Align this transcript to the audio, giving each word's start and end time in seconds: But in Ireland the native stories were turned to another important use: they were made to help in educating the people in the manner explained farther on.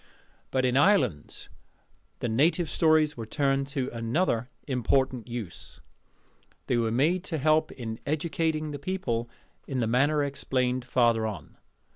But 0.49 0.65
in 0.65 0.77
Ireland 0.77 1.47
the 2.21 2.27
native 2.27 2.71
stories 2.71 3.15
were 3.15 3.27
turned 3.27 3.67
to 3.67 3.87
another 3.93 4.49
important 4.67 5.27
use: 5.27 5.79
they 6.65 6.75
were 6.75 6.89
made 6.89 7.23
to 7.25 7.37
help 7.37 7.71
in 7.73 7.99
educating 8.03 8.71
the 8.71 8.79
people 8.79 9.29
in 9.67 9.79
the 9.79 9.85
manner 9.85 10.23
explained 10.23 10.85
farther 10.85 11.27
on. 11.27 11.55